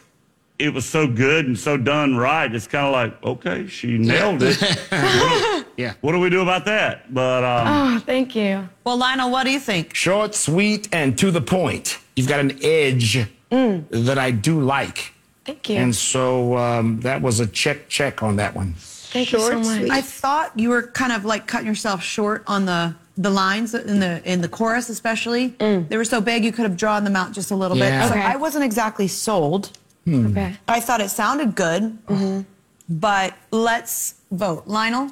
[0.59, 2.53] It was so good and so done right.
[2.55, 4.59] It's kind of like, okay, she nailed it.
[5.79, 5.95] Yeah.
[6.01, 7.15] what do we do about that?
[7.15, 8.69] But um, Oh, thank you.
[8.83, 9.95] Well, Lionel, what do you think?
[9.95, 12.01] Short, sweet, and to the point.
[12.19, 15.13] You've got an edge that I do like.
[15.45, 15.77] Thank you.
[15.77, 18.75] And so um, that was a check, check on that one.
[18.77, 19.79] thank you so much.
[19.79, 19.91] sweet.
[19.91, 23.99] I thought you were kind of like cutting yourself short on the the lines in
[24.01, 25.49] the in the chorus, especially.
[25.59, 28.03] They were so big you could have drawn them out just a little Yeah.
[28.03, 28.09] bit.
[28.09, 28.25] So Okay.
[28.27, 29.71] I wasn't exactly sold.
[30.09, 30.57] Okay.
[30.67, 32.41] I thought it sounded good, Mm-hmm.
[32.89, 34.67] but let's vote.
[34.67, 35.11] Lionel,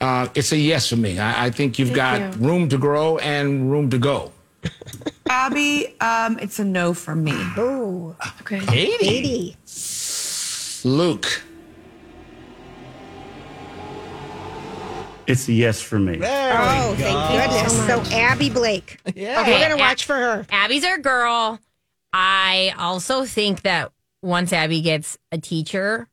[0.00, 1.18] Uh, it's a yes for me.
[1.18, 2.46] I, I think you've Thank got you.
[2.48, 4.32] room to grow and room to go.
[5.28, 7.32] Abby, um, it's a no from me.
[7.56, 8.60] Oh, Okay.
[8.70, 9.56] 80.
[10.86, 11.42] Luke.
[15.26, 16.18] it's a yes for me.
[16.22, 17.86] Oh, thank goodness.
[17.86, 18.98] So, Abby Blake.
[19.14, 19.40] Yeah.
[19.40, 20.46] We're going to A- watch for her.
[20.50, 21.58] Abby's our girl.
[22.12, 23.90] I also think that
[24.22, 26.06] once Abby gets a teacher,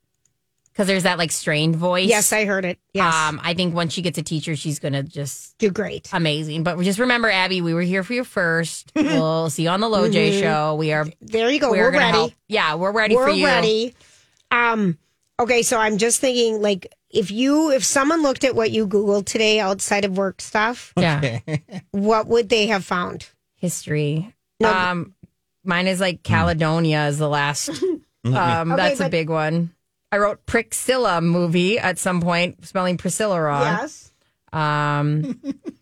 [0.72, 2.08] because there's that like strained voice.
[2.08, 2.80] Yes, I heard it.
[2.94, 3.14] Yes.
[3.14, 6.10] Um, I think once she gets a teacher, she's gonna just Do great.
[6.14, 6.64] amazing.
[6.64, 8.92] But just remember, Abby, we were here for you first.
[8.96, 10.76] we'll see you on the Low J show.
[10.76, 11.06] We are.
[11.22, 11.72] There you go.
[11.72, 12.18] We're, We're, ready.
[12.18, 12.34] help.
[12.48, 13.46] Yeah, we're ready We're for you.
[13.46, 13.96] ready.
[14.50, 14.98] Um,
[15.40, 19.26] okay, so I'm just thinking like if you if someone looked at what you Googled
[19.26, 21.40] today outside of work stuff, Yeah,
[21.92, 23.28] what would they have found?
[23.56, 24.34] history.
[24.60, 24.72] No.
[24.74, 25.14] Um,
[25.64, 27.70] mine is like Caledonia is the last.
[28.24, 28.34] Um,
[28.74, 29.72] Okay, that's a big one.
[30.12, 33.64] I wrote Priscilla movie at some point, spelling Priscilla wrong.
[33.64, 34.12] Yes.
[34.52, 35.42] Um,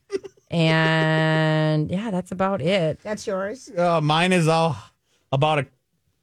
[0.51, 2.99] and yeah, that's about it.
[3.01, 3.71] That's yours.
[3.75, 4.77] Uh, mine is all
[5.32, 5.67] about a,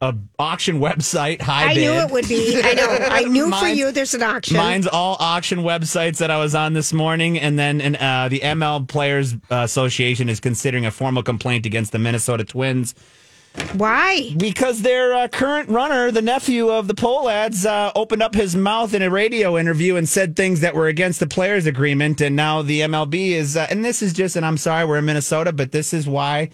[0.01, 1.41] a auction website.
[1.43, 1.81] High I bid.
[1.81, 2.61] knew it would be.
[2.63, 2.87] I know.
[3.11, 4.57] I knew for you there's an auction.
[4.57, 8.39] Mine's all auction websites that I was on this morning, and then and, uh, the
[8.39, 12.95] ML Players Association is considering a formal complaint against the Minnesota Twins
[13.77, 14.33] Why?
[14.37, 18.95] Because their uh, current runner, the nephew of the Pohlads, uh, opened up his mouth
[18.95, 22.21] in a radio interview and said things that were against the players' agreement.
[22.21, 25.05] And now the MLB is, uh, and this is just, and I'm sorry, we're in
[25.05, 26.51] Minnesota, but this is why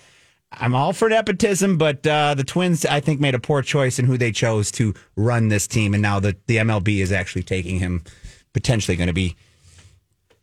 [0.51, 1.79] I'm all for nepotism.
[1.79, 4.93] But uh, the Twins, I think, made a poor choice in who they chose to
[5.15, 5.95] run this team.
[5.95, 8.03] And now the, the MLB is actually taking him,
[8.53, 9.37] potentially going to be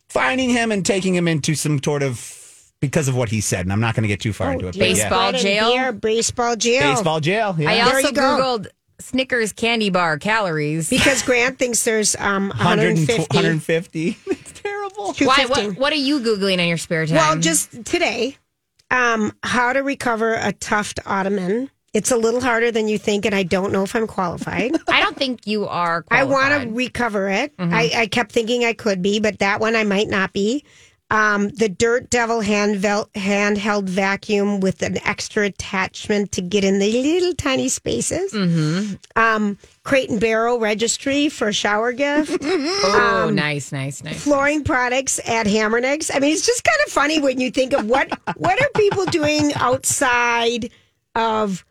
[0.08, 2.39] finding him and taking him into some sort of
[2.80, 3.60] because of what he said.
[3.66, 4.76] And I'm not going to get too far into it.
[4.76, 4.94] but yeah.
[4.94, 5.72] baseball jail?
[5.72, 6.94] beer, baseball jail.
[6.94, 7.54] Baseball jail.
[7.58, 7.70] Yeah.
[7.70, 8.22] I also you go.
[8.22, 8.66] Googled
[8.98, 10.90] Snickers candy bar calories.
[10.90, 13.34] Because Grant thinks there's um 150.
[13.34, 14.18] 150.
[14.26, 15.14] It's terrible.
[15.14, 15.46] Why?
[15.46, 17.16] What, what are you Googling in your spare time?
[17.16, 18.36] Well, just today,
[18.90, 21.70] um, how to recover a tuft ottoman.
[21.92, 24.76] It's a little harder than you think, and I don't know if I'm qualified.
[24.88, 27.52] I don't think you are I want to recover it.
[27.58, 30.64] I, I kept thinking I could be, but that one I might not be.
[31.12, 37.02] Um, the Dirt Devil handvel- handheld vacuum with an extra attachment to get in the
[37.02, 38.32] little tiny spaces.
[38.32, 38.94] Mm-hmm.
[39.20, 42.38] Um, Crate and Barrel registry for a shower gift.
[42.82, 44.22] Oh, Um, nice, nice, nice.
[44.22, 46.10] flooring products at Hamernick's.
[46.14, 49.04] I mean, it's just kind of funny when you think of what what are people
[49.06, 50.70] doing outside
[51.14, 51.64] of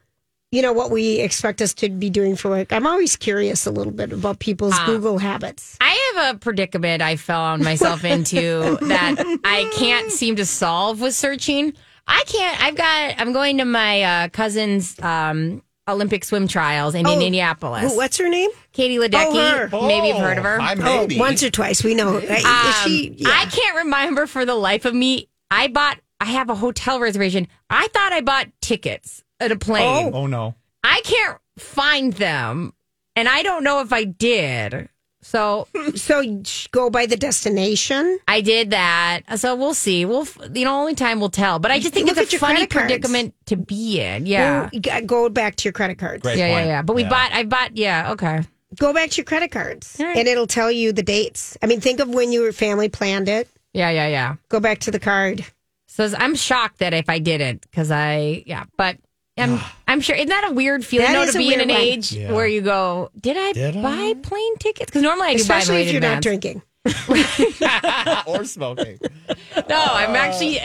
[0.51, 2.73] you know what we expect us to be doing for work.
[2.73, 5.77] I'm always curious a little bit about people's Google habits.
[5.79, 11.13] I have a predicament I found myself into that I can't seem to solve with
[11.13, 11.73] searching.
[12.07, 12.63] I can't.
[12.63, 13.15] I've got.
[13.19, 17.91] I'm going to my uh, cousin's um, Olympic swim trials in Indianapolis.
[17.91, 18.49] Who- what's her name?
[18.73, 19.69] Katie Ledecky.
[19.71, 19.87] Oh.
[19.87, 20.59] Maybe you've heard of her.
[20.59, 21.19] I Oh, maybe.
[21.19, 21.83] once or twice.
[21.83, 22.17] We know.
[22.17, 23.13] Is Um, she?
[23.17, 23.29] Yeah.
[23.31, 25.29] I can't remember for the life of me.
[25.51, 25.99] I bought.
[26.19, 27.47] I have a hotel reservation.
[27.69, 30.11] I thought I bought tickets at a plane.
[30.13, 30.21] Oh.
[30.21, 30.55] oh no.
[30.83, 32.73] I can't find them,
[33.15, 34.89] and I don't know if I did.
[35.21, 36.23] So so
[36.71, 38.19] go by the destination.
[38.27, 39.21] I did that.
[39.37, 40.05] So we'll see.
[40.05, 41.59] We'll, f- you know, only time will tell.
[41.59, 44.25] But I just think Look it's a funny predicament to be in.
[44.25, 44.69] Yeah.
[44.81, 46.21] Go, go back to your credit cards.
[46.21, 46.67] Great yeah, yeah, point.
[46.67, 46.81] yeah.
[46.81, 47.09] But we Yeah.
[47.09, 48.43] bought, I bought, yeah, okay.
[48.77, 50.15] Go back to your credit cards, right.
[50.15, 51.57] and it'll tell you the dates.
[51.61, 53.49] I mean, think of when your family planned it.
[53.73, 54.35] Yeah, yeah, yeah.
[54.47, 55.43] Go back to the card.
[55.87, 58.97] So I'm shocked that if I didn't, because I, yeah, but
[59.39, 60.15] I'm, I'm sure.
[60.15, 61.77] Isn't that a weird feeling That though, is to be in an one.
[61.77, 62.31] age Yeah.
[62.33, 63.81] where you go, did I Did I?
[63.81, 64.87] buy plane tickets?
[64.87, 66.61] Because normally I do Especially buy if you're not drinking.
[68.27, 68.99] or smoking.
[69.67, 70.57] No, I'm actually,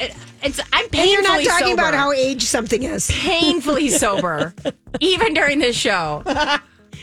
[0.42, 1.82] it's, I'm painfully And you're not talking sober.
[1.82, 3.10] about how age something is.
[3.10, 4.54] painfully sober,
[5.00, 6.22] even during this show.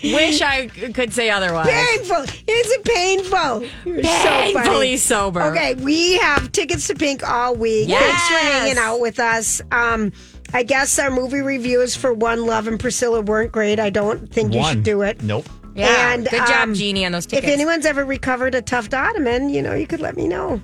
[0.04, 1.68] Wish I could say otherwise.
[1.70, 2.24] Painful.
[2.24, 3.62] Is it painful?
[3.86, 4.98] You're Painfully funny.
[4.98, 5.42] sober.
[5.44, 7.90] Okay, we have tickets to Pink all week.
[7.90, 9.62] Thanks for hanging out with us.
[9.72, 10.12] Um,
[10.54, 13.80] I guess our movie reviews for One Love and Priscilla weren't great.
[13.80, 14.76] I don't think you One.
[14.76, 15.22] should do it.
[15.24, 15.48] Nope.
[15.76, 16.14] Yeah.
[16.14, 19.62] And, Good job, um, Jeannie, on those If anyone's ever recovered a tough ottoman, you
[19.62, 20.62] know, you could let me know.